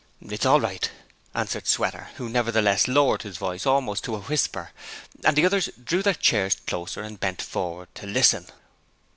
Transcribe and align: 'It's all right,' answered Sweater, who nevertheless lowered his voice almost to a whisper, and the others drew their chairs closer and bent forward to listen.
'It's 0.19 0.47
all 0.47 0.59
right,' 0.59 0.89
answered 1.35 1.67
Sweater, 1.67 2.09
who 2.15 2.27
nevertheless 2.27 2.87
lowered 2.87 3.21
his 3.21 3.37
voice 3.37 3.67
almost 3.67 4.03
to 4.03 4.15
a 4.15 4.21
whisper, 4.21 4.71
and 5.23 5.35
the 5.35 5.45
others 5.45 5.69
drew 5.83 6.01
their 6.01 6.15
chairs 6.15 6.55
closer 6.65 7.03
and 7.03 7.19
bent 7.19 7.39
forward 7.39 7.87
to 7.93 8.07
listen. 8.07 8.47